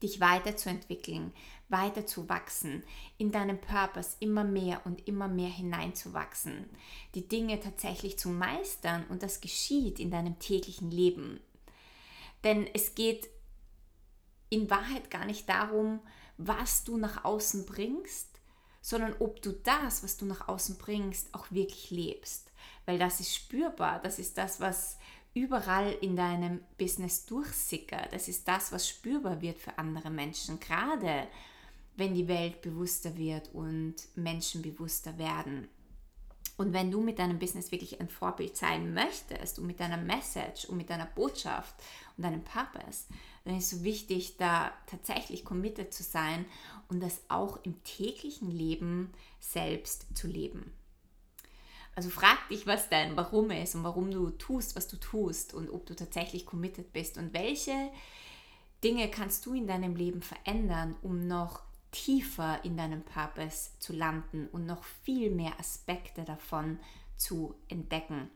dich 0.00 0.20
weiterzuentwickeln, 0.20 1.32
weiter 1.68 2.06
zu 2.06 2.28
wachsen, 2.28 2.84
in 3.18 3.32
deinem 3.32 3.60
Purpose 3.60 4.16
immer 4.20 4.44
mehr 4.44 4.86
und 4.86 5.08
immer 5.08 5.26
mehr 5.26 5.50
hineinzuwachsen, 5.50 6.70
die 7.16 7.26
Dinge 7.26 7.58
tatsächlich 7.58 8.16
zu 8.16 8.28
meistern 8.28 9.04
und 9.08 9.24
das 9.24 9.40
geschieht 9.40 9.98
in 9.98 10.12
deinem 10.12 10.38
täglichen 10.38 10.92
Leben. 10.92 11.40
Denn 12.44 12.68
es 12.72 12.94
geht 12.94 13.28
in 14.50 14.70
Wahrheit 14.70 15.10
gar 15.10 15.24
nicht 15.24 15.48
darum, 15.48 15.98
was 16.36 16.84
du 16.84 16.96
nach 16.96 17.24
außen 17.24 17.66
bringst, 17.66 18.28
sondern 18.80 19.16
ob 19.18 19.42
du 19.42 19.50
das, 19.50 20.04
was 20.04 20.16
du 20.16 20.26
nach 20.26 20.46
außen 20.46 20.78
bringst, 20.78 21.34
auch 21.34 21.50
wirklich 21.50 21.90
lebst. 21.90 22.52
Weil 22.88 22.98
das 22.98 23.20
ist 23.20 23.34
spürbar, 23.34 24.00
das 24.02 24.18
ist 24.18 24.38
das, 24.38 24.60
was 24.60 24.96
überall 25.34 25.92
in 26.00 26.16
deinem 26.16 26.62
Business 26.78 27.26
durchsickert. 27.26 28.14
Das 28.14 28.28
ist 28.28 28.48
das, 28.48 28.72
was 28.72 28.88
spürbar 28.88 29.42
wird 29.42 29.58
für 29.58 29.76
andere 29.76 30.08
Menschen, 30.08 30.58
gerade 30.58 31.28
wenn 31.96 32.14
die 32.14 32.28
Welt 32.28 32.62
bewusster 32.62 33.14
wird 33.18 33.52
und 33.52 33.96
Menschen 34.14 34.62
bewusster 34.62 35.18
werden. 35.18 35.68
Und 36.56 36.72
wenn 36.72 36.90
du 36.90 37.02
mit 37.02 37.18
deinem 37.18 37.38
Business 37.38 37.72
wirklich 37.72 38.00
ein 38.00 38.08
Vorbild 38.08 38.56
sein 38.56 38.94
möchtest 38.94 39.58
und 39.58 39.66
mit 39.66 39.80
deiner 39.80 39.98
Message 39.98 40.64
und 40.64 40.78
mit 40.78 40.88
deiner 40.88 41.04
Botschaft 41.04 41.74
und 42.16 42.24
deinem 42.24 42.42
Purpose, 42.42 43.04
dann 43.44 43.58
ist 43.58 43.70
es 43.70 43.80
so 43.80 43.84
wichtig, 43.84 44.38
da 44.38 44.72
tatsächlich 44.86 45.44
committed 45.44 45.92
zu 45.92 46.02
sein 46.02 46.46
und 46.88 47.02
das 47.02 47.20
auch 47.28 47.62
im 47.64 47.84
täglichen 47.84 48.50
Leben 48.50 49.12
selbst 49.40 50.06
zu 50.16 50.26
leben. 50.26 50.72
Also 51.98 52.10
frag 52.10 52.48
dich, 52.48 52.64
was 52.64 52.88
dein 52.88 53.16
Warum 53.16 53.50
ist 53.50 53.74
und 53.74 53.82
warum 53.82 54.12
du 54.12 54.30
tust, 54.30 54.76
was 54.76 54.86
du 54.86 54.96
tust 54.98 55.52
und 55.52 55.68
ob 55.68 55.84
du 55.84 55.96
tatsächlich 55.96 56.46
committed 56.46 56.92
bist 56.92 57.18
und 57.18 57.34
welche 57.34 57.90
Dinge 58.84 59.10
kannst 59.10 59.44
du 59.44 59.52
in 59.52 59.66
deinem 59.66 59.96
Leben 59.96 60.22
verändern, 60.22 60.94
um 61.02 61.26
noch 61.26 61.60
tiefer 61.90 62.64
in 62.64 62.76
deinem 62.76 63.02
Purpose 63.02 63.70
zu 63.80 63.92
landen 63.92 64.46
und 64.52 64.64
noch 64.64 64.84
viel 65.02 65.32
mehr 65.32 65.58
Aspekte 65.58 66.22
davon 66.22 66.78
zu 67.16 67.56
entdecken. 67.66 68.30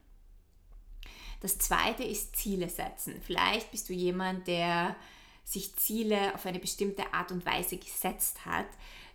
Das 1.39 1.57
zweite 1.59 2.03
ist 2.03 2.35
Ziele 2.35 2.69
setzen. 2.69 3.23
Vielleicht 3.25 3.71
bist 3.71 3.89
du 3.89 3.93
jemand, 3.93 4.49
der 4.49 4.97
sich 5.45 5.77
Ziele 5.77 6.35
auf 6.35 6.47
eine 6.47 6.59
bestimmte 6.59 7.15
Art 7.15 7.31
und 7.31 7.47
Weise 7.47 7.77
gesetzt 7.77 8.45
hat, 8.45 8.67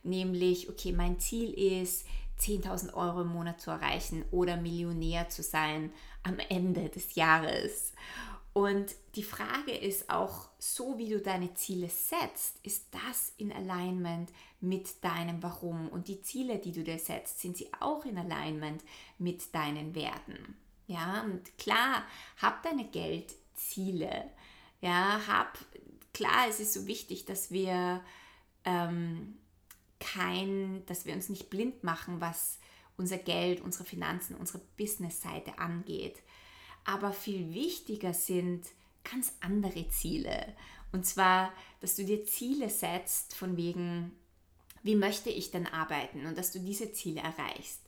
nämlich, 0.03 0.69
okay, 0.69 0.93
mein 0.93 1.19
Ziel 1.19 1.51
ist, 1.51 2.05
10.000 2.39 2.93
Euro 2.93 3.21
im 3.21 3.29
Monat 3.29 3.59
zu 3.59 3.71
erreichen 3.71 4.25
oder 4.31 4.57
Millionär 4.57 5.29
zu 5.29 5.43
sein 5.43 5.91
am 6.23 6.39
Ende 6.39 6.89
des 6.89 7.15
Jahres. 7.15 7.93
Und 8.57 8.95
die 9.13 9.23
Frage 9.23 9.71
ist 9.71 10.09
auch, 10.09 10.49
so 10.57 10.97
wie 10.97 11.09
du 11.09 11.21
deine 11.21 11.53
Ziele 11.53 11.89
setzt, 11.89 12.57
ist 12.63 12.87
das 12.91 13.31
in 13.37 13.51
Alignment 13.51 14.31
mit 14.61 15.03
deinem 15.03 15.43
Warum? 15.43 15.89
Und 15.89 16.07
die 16.07 16.23
Ziele, 16.23 16.57
die 16.57 16.71
du 16.71 16.83
dir 16.83 16.97
setzt, 16.97 17.39
sind 17.39 17.55
sie 17.55 17.69
auch 17.79 18.03
in 18.05 18.17
Alignment 18.17 18.83
mit 19.19 19.53
deinen 19.53 19.93
Werten? 19.93 20.57
Ja, 20.87 21.21
und 21.21 21.55
klar, 21.59 22.03
hab 22.41 22.63
deine 22.63 22.85
Geldziele. 22.85 24.31
Ja, 24.81 25.21
hab 25.27 25.59
klar, 26.11 26.47
es 26.49 26.59
ist 26.59 26.73
so 26.73 26.87
wichtig, 26.87 27.25
dass 27.25 27.51
wir 27.51 28.01
ähm, 28.65 29.37
kein, 29.99 30.85
dass 30.85 31.05
wir 31.05 31.13
uns 31.13 31.29
nicht 31.29 31.49
blind 31.49 31.83
machen, 31.83 32.21
was 32.21 32.59
unser 32.97 33.17
Geld, 33.17 33.61
unsere 33.61 33.85
Finanzen, 33.85 34.35
unsere 34.35 34.61
Business-Seite 34.77 35.59
angeht. 35.59 36.21
Aber 36.83 37.11
viel 37.11 37.53
wichtiger 37.53 38.13
sind 38.13 38.65
ganz 39.03 39.33
andere 39.39 39.87
Ziele. 39.89 40.55
Und 40.91 41.05
zwar, 41.05 41.53
dass 41.81 41.95
du 41.95 42.05
dir 42.05 42.25
Ziele 42.25 42.69
setzt 42.69 43.35
von 43.35 43.57
wegen, 43.57 44.13
wie 44.83 44.95
möchte 44.95 45.29
ich 45.29 45.51
denn 45.51 45.67
arbeiten 45.67 46.25
und 46.25 46.37
dass 46.37 46.51
du 46.51 46.59
diese 46.59 46.91
Ziele 46.93 47.21
erreichst. 47.21 47.81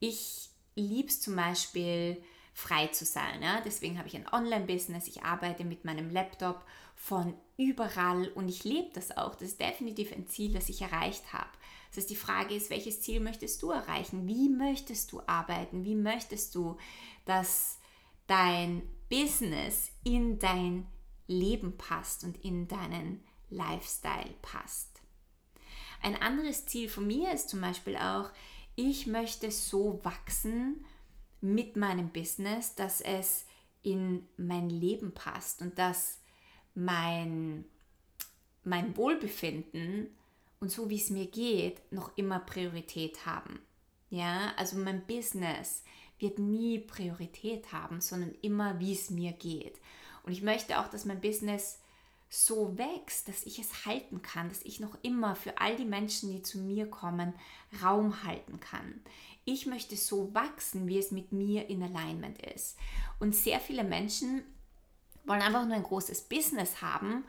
Ich 0.00 0.48
liebe 0.74 1.08
es 1.08 1.20
zum 1.20 1.36
Beispiel, 1.36 2.22
frei 2.56 2.86
zu 2.86 3.04
sein. 3.04 3.42
Ja? 3.42 3.60
Deswegen 3.60 3.98
habe 3.98 4.08
ich 4.08 4.16
ein 4.16 4.32
Online-Business, 4.32 5.08
ich 5.08 5.24
arbeite 5.24 5.62
mit 5.62 5.84
meinem 5.84 6.08
Laptop 6.08 6.64
von 6.94 7.34
überall 7.58 8.28
und 8.28 8.48
ich 8.48 8.64
lebe 8.64 8.88
das 8.94 9.14
auch. 9.14 9.34
Das 9.34 9.48
ist 9.48 9.60
definitiv 9.60 10.10
ein 10.10 10.26
Ziel, 10.26 10.54
das 10.54 10.70
ich 10.70 10.80
erreicht 10.80 11.34
habe. 11.34 11.50
Das 11.90 11.98
heißt, 11.98 12.10
die 12.10 12.16
Frage 12.16 12.54
ist, 12.54 12.70
welches 12.70 13.02
Ziel 13.02 13.20
möchtest 13.20 13.62
du 13.62 13.72
erreichen? 13.72 14.26
Wie 14.26 14.48
möchtest 14.48 15.12
du 15.12 15.20
arbeiten? 15.26 15.84
Wie 15.84 15.94
möchtest 15.94 16.54
du, 16.54 16.78
dass 17.26 17.78
dein 18.26 18.88
Business 19.10 19.90
in 20.02 20.38
dein 20.38 20.86
Leben 21.26 21.76
passt 21.76 22.24
und 22.24 22.42
in 22.42 22.68
deinen 22.68 23.22
Lifestyle 23.50 24.32
passt? 24.40 25.02
Ein 26.00 26.16
anderes 26.22 26.64
Ziel 26.64 26.88
von 26.88 27.06
mir 27.06 27.32
ist 27.32 27.50
zum 27.50 27.60
Beispiel 27.60 27.96
auch, 27.96 28.30
ich 28.76 29.06
möchte 29.06 29.50
so 29.50 30.00
wachsen, 30.04 30.86
mit 31.40 31.76
meinem 31.76 32.10
Business, 32.10 32.74
dass 32.74 33.00
es 33.00 33.46
in 33.82 34.26
mein 34.36 34.68
Leben 34.68 35.12
passt 35.12 35.62
und 35.62 35.78
dass 35.78 36.20
mein, 36.74 37.64
mein 38.64 38.96
Wohlbefinden 38.96 40.08
und 40.60 40.70
so 40.70 40.90
wie 40.90 40.96
es 40.96 41.10
mir 41.10 41.26
geht, 41.26 41.80
noch 41.92 42.16
immer 42.16 42.40
Priorität 42.40 43.26
haben. 43.26 43.60
Ja, 44.10 44.52
also 44.56 44.76
mein 44.78 45.06
Business 45.06 45.82
wird 46.18 46.38
nie 46.38 46.78
Priorität 46.78 47.72
haben, 47.72 48.00
sondern 48.00 48.34
immer, 48.42 48.78
wie 48.80 48.92
es 48.92 49.10
mir 49.10 49.32
geht. 49.32 49.78
Und 50.22 50.32
ich 50.32 50.42
möchte 50.42 50.80
auch, 50.80 50.88
dass 50.88 51.04
mein 51.04 51.20
Business 51.20 51.78
so 52.28 52.76
wächst, 52.76 53.28
dass 53.28 53.44
ich 53.44 53.58
es 53.58 53.86
halten 53.86 54.22
kann, 54.22 54.48
dass 54.48 54.62
ich 54.62 54.80
noch 54.80 54.98
immer 55.02 55.36
für 55.36 55.58
all 55.58 55.76
die 55.76 55.84
Menschen, 55.84 56.30
die 56.32 56.42
zu 56.42 56.58
mir 56.58 56.90
kommen, 56.90 57.34
Raum 57.82 58.24
halten 58.24 58.58
kann. 58.58 59.00
Ich 59.46 59.64
möchte 59.64 59.96
so 59.96 60.34
wachsen, 60.34 60.88
wie 60.88 60.98
es 60.98 61.12
mit 61.12 61.32
mir 61.32 61.70
in 61.70 61.82
Alignment 61.82 62.42
ist. 62.42 62.76
Und 63.20 63.34
sehr 63.34 63.60
viele 63.60 63.84
Menschen 63.84 64.42
wollen 65.24 65.40
einfach 65.40 65.64
nur 65.64 65.76
ein 65.76 65.82
großes 65.82 66.22
Business 66.22 66.82
haben 66.82 67.24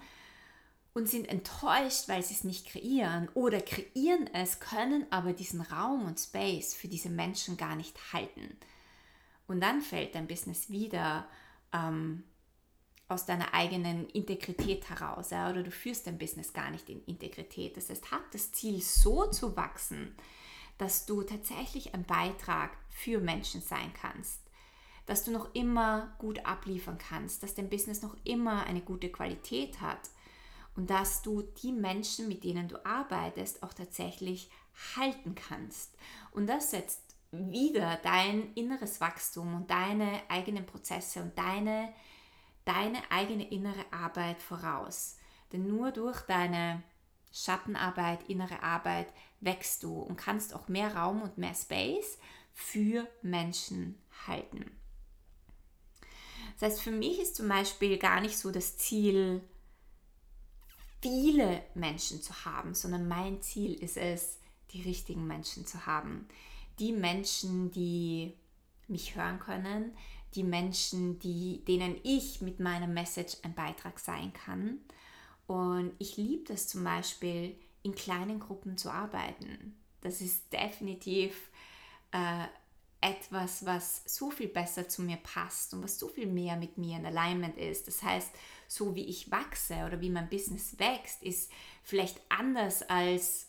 und 0.94 1.08
sind 1.08 1.30
enttäuscht, 1.30 2.10
weil 2.10 2.24
sie 2.24 2.34
es 2.34 2.44
nicht 2.44 2.66
kreieren 2.68 3.30
oder 3.36 3.62
kreieren 3.62 4.28
es, 4.34 4.60
können 4.60 5.06
aber 5.12 5.32
diesen 5.32 5.62
Raum 5.62 6.06
und 6.06 6.20
Space 6.20 6.74
für 6.74 6.88
diese 6.88 7.10
Menschen 7.10 7.56
gar 7.56 7.76
nicht 7.76 8.14
halten. 8.14 8.58
Und 9.48 9.62
dann 9.62 9.82
fällt 9.82 10.16
dein 10.16 10.28
Business 10.28 10.72
wieder 10.72 11.28
ähm, 11.72 12.24
aus 13.08 13.28
deiner 13.28 13.54
eigenen 13.54 14.10
Integrität 14.10 14.90
heraus 14.90 15.30
ja, 15.30 15.50
oder 15.50 15.62
du 15.62 15.70
führst 15.72 16.08
dein 16.08 16.18
Business 16.18 16.52
gar 16.52 16.72
nicht 16.72 16.90
in 16.90 17.04
Integrität. 17.06 17.78
Das 17.78 17.90
heißt, 17.90 18.12
hab 18.12 18.32
das 18.32 18.52
Ziel 18.52 18.82
so 18.82 19.28
zu 19.28 19.56
wachsen, 19.56 20.16
dass 20.78 21.06
du 21.06 21.24
tatsächlich 21.24 21.94
ein 21.94 22.04
Beitrag 22.04 22.78
für 22.90 23.20
Menschen 23.20 23.62
sein 23.62 23.92
kannst, 24.00 24.42
dass 25.06 25.24
du 25.24 25.32
noch 25.32 25.54
immer 25.56 26.16
gut 26.20 26.46
abliefern 26.46 26.98
kannst, 26.98 27.44
dass 27.44 27.56
dein 27.56 27.70
Business 27.70 28.02
noch 28.02 28.16
immer 28.24 28.66
eine 28.66 28.82
gute 28.82 29.10
Qualität 29.10 29.82
hat 29.82 30.10
und 30.76 30.90
dass 30.90 31.22
du 31.22 31.42
die 31.42 31.72
Menschen, 31.72 32.28
mit 32.28 32.44
denen 32.44 32.68
du 32.68 32.86
arbeitest, 32.86 33.64
auch 33.64 33.74
tatsächlich 33.74 34.50
halten 34.96 35.34
kannst. 35.34 35.96
Und 36.32 36.48
das 36.48 36.72
setzt 36.72 37.02
wieder 37.32 37.98
dein 38.04 38.54
inneres 38.54 39.02
Wachstum 39.02 39.56
und 39.56 39.72
deine 39.72 40.22
eigenen 40.30 40.66
Prozesse 40.66 41.22
und 41.22 41.38
deine, 41.38 41.94
deine 42.64 43.00
eigene 43.10 43.50
innere 43.50 43.86
Arbeit 43.92 44.42
voraus. 44.42 45.18
Denn 45.52 45.68
nur 45.68 45.92
durch 45.92 46.22
deine 46.22 46.84
Schattenarbeit, 47.32 48.30
innere 48.30 48.64
Arbeit 48.64 49.08
wächst 49.40 49.84
du 49.84 50.00
und 50.00 50.18
kannst 50.18 50.54
auch 50.54 50.68
mehr 50.68 50.96
Raum 50.96 51.22
und 51.22 51.38
mehr 51.38 51.54
Space 51.54 52.18
für 52.54 53.08
Menschen 53.22 54.02
halten. 54.28 54.72
Das 56.60 56.72
heißt, 56.72 56.82
für 56.82 56.92
mich 56.92 57.20
ist 57.20 57.36
zum 57.36 57.48
Beispiel 57.48 57.98
gar 57.98 58.20
nicht 58.22 58.38
so 58.38 58.52
das 58.52 58.78
Ziel, 58.78 59.42
viele 61.02 61.64
Menschen 61.76 62.22
zu 62.22 62.46
haben, 62.46 62.74
sondern 62.74 63.08
mein 63.08 63.42
Ziel 63.42 63.74
ist 63.76 63.98
es, 63.98 64.40
die 64.72 64.82
richtigen 64.82 65.28
Menschen 65.28 65.66
zu 65.66 65.86
haben. 65.86 66.28
Die 66.80 66.92
Menschen, 66.92 67.72
die 67.72 68.34
mich 68.88 69.16
hören 69.16 69.40
können, 69.40 69.94
die 70.36 70.44
Menschen, 70.44 71.20
die, 71.20 71.64
denen 71.66 71.96
ich 72.04 72.42
mit 72.42 72.60
meiner 72.60 72.88
Message 72.88 73.38
ein 73.44 73.54
Beitrag 73.54 74.00
sein 74.00 74.34
kann. 74.34 74.80
Und 75.48 75.94
ich 75.98 76.18
liebe 76.18 76.44
das 76.46 76.68
zum 76.68 76.84
Beispiel, 76.84 77.56
in 77.84 77.96
kleinen 77.96 78.40
Gruppen 78.40 78.78
zu 78.78 78.92
arbeiten. 78.92 79.76
Das 80.02 80.22
ist 80.22 80.52
definitiv 80.52 81.50
äh, 82.12 82.46
etwas, 83.00 83.66
was 83.66 84.02
so 84.06 84.32
viel 84.32 84.48
besser 84.48 84.90
zu 84.90 85.02
mir 85.02 85.18
passt 85.18 85.74
und 85.74 85.84
was 85.84 86.00
so 86.00 86.08
viel 86.08 86.28
mehr 86.28 86.58
mit 86.58 86.78
mir 86.78 86.98
in 86.98 87.06
Alignment 87.06 87.58
ist. 87.58 87.88
Das 87.88 88.04
heißt, 88.04 88.32
so 88.68 88.96
wie 88.96 89.06
ich 89.06 89.32
wachse 89.32 89.86
oder 89.86 90.02
wie 90.02 90.10
mein 90.10 90.30
Business 90.30 90.78
wächst, 90.80 91.24
ist 91.24 91.52
vielleicht 91.84 92.20
anders 92.30 92.84
als 92.90 93.48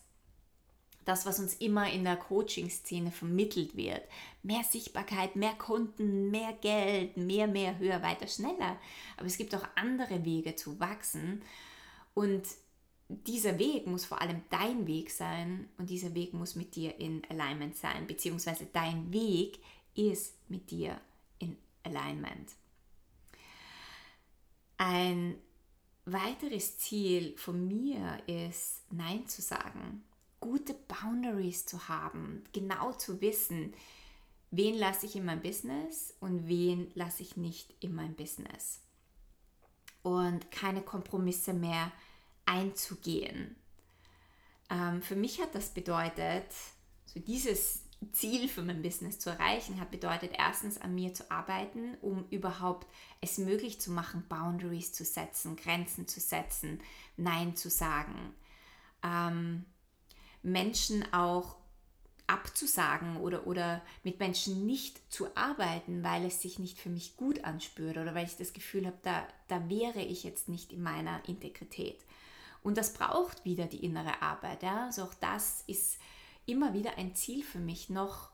das, 1.04 1.24
was 1.24 1.40
uns 1.40 1.54
immer 1.54 1.90
in 1.90 2.04
der 2.04 2.16
Coaching-Szene 2.16 3.10
vermittelt 3.10 3.74
wird. 3.76 4.02
Mehr 4.42 4.62
Sichtbarkeit, 4.62 5.36
mehr 5.36 5.54
Kunden, 5.54 6.30
mehr 6.30 6.52
Geld, 6.60 7.16
mehr, 7.16 7.48
mehr, 7.48 7.78
höher, 7.78 8.02
weiter, 8.02 8.26
schneller. 8.26 8.78
Aber 9.16 9.26
es 9.26 9.38
gibt 9.38 9.54
auch 9.54 9.66
andere 9.74 10.26
Wege 10.26 10.54
zu 10.54 10.78
wachsen. 10.78 11.42
Und 12.18 12.48
dieser 13.06 13.60
Weg 13.60 13.86
muss 13.86 14.04
vor 14.04 14.20
allem 14.20 14.42
dein 14.50 14.88
Weg 14.88 15.12
sein 15.12 15.68
und 15.78 15.88
dieser 15.88 16.16
Weg 16.16 16.34
muss 16.34 16.56
mit 16.56 16.74
dir 16.74 16.98
in 16.98 17.22
Alignment 17.28 17.76
sein, 17.76 18.08
beziehungsweise 18.08 18.66
dein 18.72 19.12
Weg 19.12 19.60
ist 19.94 20.34
mit 20.50 20.68
dir 20.72 21.00
in 21.38 21.56
Alignment. 21.84 22.50
Ein 24.78 25.36
weiteres 26.06 26.78
Ziel 26.78 27.36
von 27.36 27.68
mir 27.68 28.20
ist, 28.26 28.82
Nein 28.90 29.28
zu 29.28 29.40
sagen, 29.40 30.02
gute 30.40 30.74
Boundaries 30.74 31.66
zu 31.66 31.86
haben, 31.86 32.42
genau 32.52 32.94
zu 32.94 33.20
wissen, 33.20 33.74
wen 34.50 34.74
lasse 34.76 35.06
ich 35.06 35.14
in 35.14 35.24
mein 35.24 35.40
Business 35.40 36.16
und 36.18 36.48
wen 36.48 36.90
lasse 36.96 37.22
ich 37.22 37.36
nicht 37.36 37.72
in 37.78 37.94
mein 37.94 38.16
Business. 38.16 38.80
Und 40.02 40.50
keine 40.50 40.80
Kompromisse 40.80 41.52
mehr 41.52 41.92
einzugehen. 42.46 43.56
Ähm, 44.70 45.02
für 45.02 45.16
mich 45.16 45.40
hat 45.40 45.54
das 45.54 45.70
bedeutet, 45.70 46.46
so 47.06 47.20
dieses 47.20 47.82
Ziel 48.12 48.48
für 48.48 48.62
mein 48.62 48.82
Business 48.82 49.18
zu 49.18 49.30
erreichen, 49.30 49.80
hat 49.80 49.90
bedeutet 49.90 50.32
erstens 50.38 50.80
an 50.80 50.94
mir 50.94 51.14
zu 51.14 51.30
arbeiten, 51.30 51.96
um 52.00 52.26
überhaupt 52.30 52.86
es 53.20 53.38
möglich 53.38 53.80
zu 53.80 53.90
machen, 53.90 54.24
Boundaries 54.28 54.92
zu 54.92 55.04
setzen, 55.04 55.56
Grenzen 55.56 56.06
zu 56.06 56.20
setzen, 56.20 56.80
Nein 57.16 57.56
zu 57.56 57.70
sagen, 57.70 58.34
ähm, 59.02 59.64
Menschen 60.42 61.12
auch 61.12 61.56
abzusagen 62.28 63.16
oder, 63.16 63.46
oder 63.46 63.82
mit 64.04 64.20
Menschen 64.20 64.66
nicht 64.66 65.00
zu 65.12 65.34
arbeiten, 65.36 66.04
weil 66.04 66.24
es 66.26 66.40
sich 66.40 66.58
nicht 66.58 66.78
für 66.78 66.90
mich 66.90 67.16
gut 67.16 67.44
anspürt 67.44 67.96
oder 67.96 68.14
weil 68.14 68.26
ich 68.26 68.36
das 68.36 68.52
Gefühl 68.52 68.86
habe, 68.86 68.98
da, 69.02 69.26
da 69.48 69.68
wäre 69.68 70.00
ich 70.00 70.24
jetzt 70.24 70.48
nicht 70.48 70.72
in 70.72 70.82
meiner 70.82 71.26
Integrität. 71.26 71.98
Und 72.62 72.76
das 72.76 72.92
braucht 72.92 73.44
wieder 73.44 73.66
die 73.66 73.84
innere 73.84 74.20
Arbeit. 74.20 74.62
Ja? 74.62 74.86
Also 74.86 75.04
auch 75.04 75.14
das 75.14 75.64
ist 75.66 75.98
immer 76.46 76.74
wieder 76.74 76.98
ein 76.98 77.14
Ziel 77.14 77.42
für 77.42 77.60
mich, 77.60 77.88
noch 77.88 78.30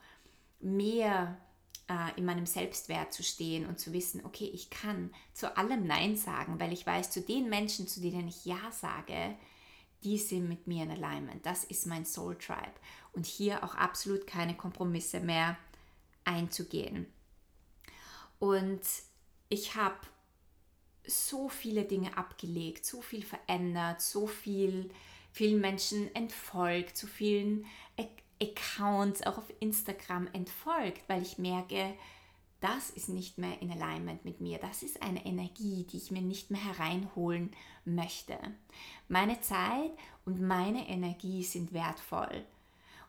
mehr 0.61 1.39
äh, 1.89 2.19
in 2.19 2.25
meinem 2.25 2.47
Selbstwert 2.47 3.13
zu 3.13 3.23
stehen 3.23 3.67
und 3.67 3.79
zu 3.79 3.93
wissen, 3.93 4.25
okay, 4.25 4.51
ich 4.53 4.71
kann 4.71 5.11
zu 5.33 5.57
allem 5.57 5.87
Nein 5.87 6.17
sagen, 6.17 6.59
weil 6.59 6.73
ich 6.73 6.87
weiß, 6.87 7.11
zu 7.11 7.21
den 7.21 7.49
Menschen, 7.49 7.87
zu 7.87 8.01
denen 8.01 8.29
ich 8.29 8.45
Ja 8.45 8.73
sage, 8.73 9.37
die 10.03 10.19
sind 10.19 10.49
mit 10.49 10.67
mir 10.67 10.85
in 10.85 10.91
Alignment. 10.91 11.45
Das 11.47 11.65
ist 11.65 11.87
mein 11.87 12.05
Soul 12.05 12.37
Tribe. 12.37 12.75
Und 13.15 13.27
hier 13.27 13.63
auch 13.63 13.75
absolut 13.75 14.27
keine 14.27 14.57
Kompromisse 14.57 15.21
mehr 15.21 15.57
einzugehen. 16.25 17.07
Und 18.39 18.81
ich 19.49 19.77
habe 19.77 19.97
so 21.07 21.49
viele 21.49 21.85
Dinge 21.85 22.17
abgelegt, 22.17 22.85
so 22.85 23.03
viel 23.03 23.25
verändert, 23.25 24.01
so 24.01 24.27
viel 24.27 24.91
vielen 25.33 25.61
Menschen 25.61 26.15
entfolgt, 26.15 26.97
so 26.97 27.07
vielen 27.07 27.67
Accounts 28.41 29.23
auch 29.27 29.39
auf 29.39 29.53
Instagram 29.61 30.29
entfolgt, 30.33 31.09
weil 31.09 31.23
ich 31.23 31.39
merke, 31.39 31.95
das 32.61 32.89
ist 32.91 33.09
nicht 33.09 33.37
mehr 33.37 33.61
in 33.61 33.71
Alignment 33.71 34.25
mit 34.25 34.41
mir. 34.41 34.59
Das 34.59 34.83
ist 34.83 35.03
eine 35.03 35.27
Energie, 35.27 35.85
die 35.85 35.99
ich 35.99 36.11
mir 36.11 36.23
nicht 36.23 36.51
mehr 36.51 36.65
hereinholen 36.65 37.51
möchte. 37.85 38.39
Meine 39.09 39.41
Zeit 39.41 39.91
und 40.25 40.41
meine 40.41 40.89
Energie 40.89 41.43
sind 41.43 41.75
wertvoll. 41.75 42.45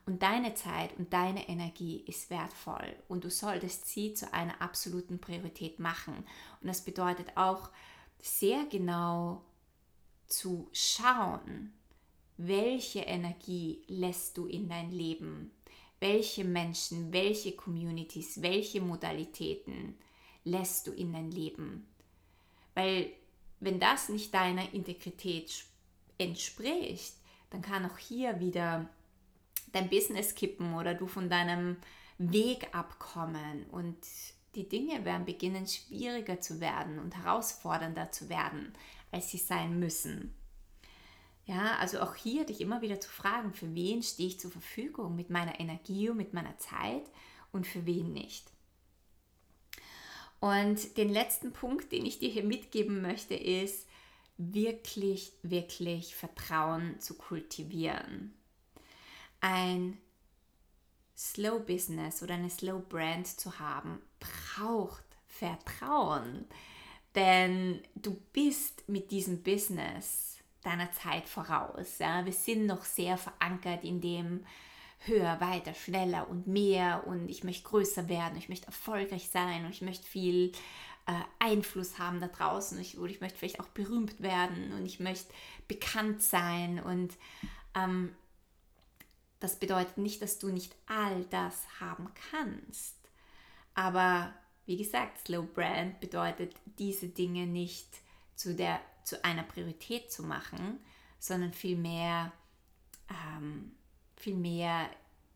Und 0.05 0.21
deine 0.21 0.53
Zeit 0.53 0.95
und 0.97 1.11
deine 1.13 1.49
Energie 1.49 2.03
ist 2.07 2.29
wertvoll. 2.29 2.95
Und 3.07 3.23
du 3.23 3.31
solltest 3.31 3.87
sie 3.87 4.13
zu 4.13 4.31
einer 4.31 4.61
absoluten 4.61 5.19
Priorität 5.19 5.79
machen. 5.79 6.15
Und 6.61 6.67
das 6.67 6.81
bedeutet 6.81 7.35
auch 7.35 7.69
sehr 8.21 8.65
genau 8.65 9.43
zu 10.27 10.69
schauen, 10.73 11.73
welche 12.37 12.99
Energie 12.99 13.83
lässt 13.87 14.37
du 14.37 14.45
in 14.45 14.67
dein 14.69 14.91
Leben? 14.91 15.51
Welche 15.99 16.43
Menschen, 16.43 17.13
welche 17.13 17.53
Communities, 17.53 18.41
welche 18.41 18.81
Modalitäten 18.81 19.95
lässt 20.43 20.87
du 20.87 20.91
in 20.91 21.13
dein 21.13 21.31
Leben? 21.31 21.87
Weil 22.73 23.11
wenn 23.59 23.79
das 23.79 24.09
nicht 24.09 24.33
deiner 24.33 24.73
Integrität 24.73 25.65
entspricht, 26.17 27.15
dann 27.49 27.61
kann 27.61 27.89
auch 27.89 27.97
hier 27.97 28.39
wieder 28.39 28.89
dein 29.71 29.89
Business 29.89 30.35
kippen 30.35 30.75
oder 30.75 30.93
du 30.93 31.07
von 31.07 31.29
deinem 31.29 31.77
Weg 32.17 32.73
abkommen 32.73 33.65
und 33.71 33.97
die 34.55 34.69
Dinge 34.69 35.03
werden 35.03 35.25
beginnen 35.25 35.67
schwieriger 35.67 36.39
zu 36.39 36.61
werden 36.61 36.99
und 36.99 37.15
herausfordernder 37.15 38.11
zu 38.11 38.29
werden, 38.29 38.73
als 39.11 39.31
sie 39.31 39.37
sein 39.37 39.79
müssen. 39.79 40.33
Ja, 41.45 41.75
also 41.77 41.99
auch 41.99 42.15
hier 42.15 42.45
dich 42.45 42.61
immer 42.61 42.81
wieder 42.81 42.99
zu 42.99 43.09
fragen, 43.09 43.53
für 43.53 43.75
wen 43.75 44.01
stehe 44.01 44.29
ich 44.29 44.39
zur 44.39 44.51
Verfügung 44.51 45.15
mit 45.15 45.29
meiner 45.29 45.59
Energie 45.59 46.09
und 46.09 46.17
mit 46.17 46.33
meiner 46.33 46.57
Zeit 46.57 47.03
und 47.51 47.67
für 47.67 47.85
wen 47.85 48.13
nicht. 48.13 48.51
Und 50.39 50.97
den 50.97 51.09
letzten 51.09 51.53
Punkt, 51.53 51.91
den 51.91 52.05
ich 52.05 52.19
dir 52.19 52.29
hier 52.29 52.43
mitgeben 52.43 53.01
möchte, 53.01 53.35
ist 53.35 53.87
wirklich, 54.37 55.33
wirklich 55.43 56.15
Vertrauen 56.15 56.99
zu 56.99 57.15
kultivieren. 57.15 58.33
Ein 59.41 59.97
Slow 61.17 61.59
Business 61.59 62.21
oder 62.21 62.33
eine 62.33 62.49
Slow 62.49 62.81
Brand 62.87 63.27
zu 63.27 63.59
haben, 63.59 64.01
braucht 64.19 65.03
Vertrauen. 65.27 66.45
Denn 67.15 67.81
du 67.95 68.15
bist 68.33 68.87
mit 68.89 69.11
diesem 69.11 69.41
Business 69.41 70.37
deiner 70.63 70.91
Zeit 70.91 71.29
voraus. 71.29 71.99
Ja? 71.99 72.25
Wir 72.25 72.33
sind 72.33 72.65
noch 72.65 72.83
sehr 72.83 73.17
verankert 73.17 73.83
in 73.83 74.01
dem 74.01 74.45
höher, 74.99 75.39
weiter, 75.39 75.73
schneller 75.73 76.27
und 76.29 76.47
mehr 76.47 77.05
und 77.05 77.29
ich 77.29 77.43
möchte 77.43 77.69
größer 77.69 78.09
werden, 78.09 78.37
ich 78.37 78.49
möchte 78.49 78.67
erfolgreich 78.67 79.29
sein 79.29 79.65
und 79.65 79.71
ich 79.71 79.81
möchte 79.81 80.07
viel 80.07 80.51
äh, 81.05 81.13
Einfluss 81.37 81.99
haben 81.99 82.19
da 82.19 82.27
draußen 82.27 82.79
ich, 82.79 82.97
oder 82.97 83.11
ich 83.11 83.21
möchte 83.21 83.37
vielleicht 83.37 83.59
auch 83.59 83.67
berühmt 83.69 84.21
werden 84.21 84.73
und 84.73 84.85
ich 84.85 84.99
möchte 84.99 85.31
bekannt 85.67 86.23
sein 86.23 86.79
und 86.79 87.13
ähm, 87.75 88.15
das 89.45 89.59
bedeutet 89.59 89.97
nicht, 89.99 90.23
dass 90.23 90.39
du 90.39 90.47
nicht 90.47 90.75
all 90.87 91.23
das 91.25 91.67
haben 91.79 92.09
kannst. 92.31 92.95
Aber 93.75 94.33
wie 94.65 94.75
gesagt, 94.75 95.19
Slow 95.19 95.45
Brand 95.45 95.99
bedeutet 95.99 96.55
diese 96.79 97.09
Dinge 97.09 97.45
nicht 97.45 97.87
zu 98.35 98.55
der 98.55 98.79
zu 99.03 99.23
einer 99.23 99.43
Priorität 99.43 100.11
zu 100.11 100.23
machen, 100.23 100.79
sondern 101.19 101.53
vielmehr, 101.53 102.31
ähm, 103.07 103.73
vielmehr 104.15 104.89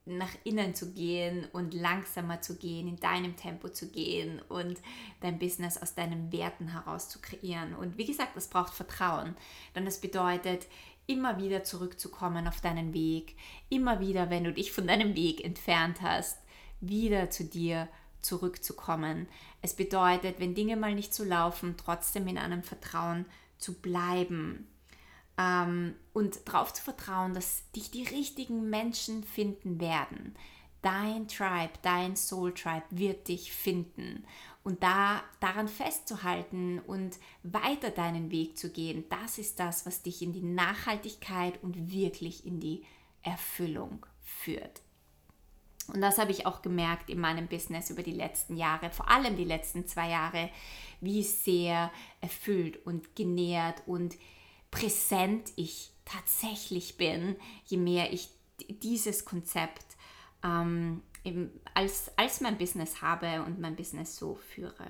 nach 0.06 0.34
innen 0.44 0.74
zu 0.74 0.92
gehen 0.94 1.46
und 1.54 1.76
langsamer 1.76 2.42
zu 2.42 2.58
gehen, 2.58 2.88
in 2.88 2.96
deinem 2.96 3.36
Tempo 3.36 3.70
zu 3.70 3.92
gehen 3.92 4.42
und 4.50 4.80
dein 5.22 5.38
Business 5.38 5.78
aus 5.78 5.94
deinen 5.94 6.32
Werten 6.32 6.70
heraus 6.70 7.10
zu 7.10 7.20
kreieren. 7.20 7.76
Und 7.76 8.00
wie 8.00 8.06
gesagt, 8.06 8.36
das 8.36 8.48
braucht 8.48 8.74
Vertrauen. 8.74 9.36
Denn 9.76 9.86
das 9.86 10.02
bedeutet, 10.02 10.66
immer 11.10 11.40
wieder 11.40 11.64
zurückzukommen 11.64 12.48
auf 12.48 12.62
deinen 12.62 12.94
Weg, 12.94 13.36
immer 13.70 14.00
wieder, 14.00 14.30
wenn 14.30 14.44
du 14.44 14.54
dich 14.54 14.72
von 14.72 14.86
deinem 14.86 15.16
Weg 15.16 15.44
entfernt 15.44 16.02
hast, 16.02 16.38
wieder 16.82 17.32
zu 17.32 17.44
dir 17.44 17.88
zurückzukommen. 18.22 19.28
Es 19.64 19.74
bedeutet, 19.74 20.40
wenn 20.40 20.54
Dinge 20.54 20.78
mal 20.78 20.94
nicht 20.94 21.14
so 21.14 21.24
laufen, 21.24 21.76
trotzdem 21.78 22.28
in 22.28 22.38
einem 22.38 22.62
Vertrauen 22.62 23.26
zu 23.58 23.82
bleiben 23.82 24.68
ähm, 25.38 25.96
und 26.14 26.48
darauf 26.48 26.74
zu 26.74 26.84
vertrauen, 26.84 27.34
dass 27.34 27.70
dich 27.72 27.90
die 27.90 28.04
richtigen 28.04 28.70
Menschen 28.70 29.24
finden 29.24 29.80
werden. 29.80 30.36
Dein 30.84 31.28
Tribe, 31.28 31.74
dein 31.82 32.16
Soul 32.16 32.54
Tribe 32.54 32.86
wird 32.92 33.28
dich 33.30 33.52
finden. 33.52 34.26
Und 34.70 34.84
da 34.84 35.24
daran 35.40 35.68
festzuhalten 35.68 36.78
und 36.78 37.18
weiter 37.42 37.90
deinen 37.90 38.30
Weg 38.30 38.56
zu 38.56 38.70
gehen, 38.70 39.04
das 39.10 39.40
ist 39.40 39.60
das, 39.60 39.88
was 39.88 40.04
dich 40.04 40.22
in 40.22 40.32
die 40.32 40.44
Nachhaltigkeit 40.44 41.58
und 41.64 41.92
wirklich 41.92 42.46
in 42.46 42.60
die 42.60 42.84
Erfüllung 43.24 44.06
führt. 44.22 44.82
Und 45.88 46.02
das 46.02 46.20
habe 46.20 46.30
ich 46.30 46.46
auch 46.46 46.62
gemerkt 46.62 47.10
in 47.10 47.20
meinem 47.20 47.48
Business 47.48 47.90
über 47.90 48.04
die 48.04 48.12
letzten 48.12 48.58
Jahre, 48.58 48.92
vor 48.92 49.10
allem 49.10 49.36
die 49.36 49.44
letzten 49.44 49.88
zwei 49.88 50.12
Jahre, 50.12 50.52
wie 51.02 51.24
sehr 51.24 51.92
erfüllt 52.22 52.86
und 52.86 53.16
genährt 53.16 53.82
und 53.88 54.18
präsent 54.70 55.52
ich 55.56 55.90
tatsächlich 56.06 56.96
bin, 56.96 57.38
je 57.66 57.78
mehr 57.78 58.14
ich 58.14 58.30
dieses 58.84 59.26
Konzept 59.26 59.98
ähm, 60.44 61.02
eben 61.24 61.52
als, 61.74 62.12
als 62.18 62.42
mein 62.42 62.58
Business 62.58 63.02
habe 63.02 63.44
und 63.44 63.60
mein 63.60 63.76
Business 63.76 64.16
so 64.16 64.36
führe. 64.36 64.88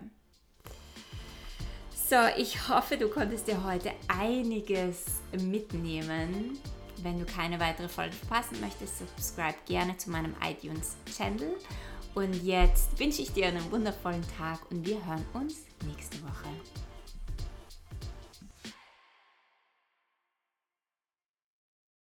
So, 2.09 2.15
ich 2.37 2.67
hoffe, 2.67 2.97
du 2.97 3.07
konntest 3.07 3.47
dir 3.47 3.63
heute 3.63 3.91
einiges 4.07 5.21
mitnehmen. 5.31 6.57
Wenn 7.03 7.19
du 7.19 7.25
keine 7.25 7.59
weitere 7.59 7.87
Folge 7.87 8.13
verpassen 8.13 8.59
möchtest, 8.61 8.97
subscribe 8.97 9.55
gerne 9.67 9.95
zu 9.97 10.09
meinem 10.09 10.35
iTunes-Channel. 10.43 11.55
Und 12.15 12.33
jetzt 12.43 12.99
wünsche 12.99 13.21
ich 13.21 13.31
dir 13.31 13.47
einen 13.47 13.71
wundervollen 13.71 14.25
Tag 14.37 14.59
und 14.71 14.85
wir 14.85 15.05
hören 15.05 15.23
uns 15.33 15.65
nächste 15.85 16.21
Woche. 16.23 16.49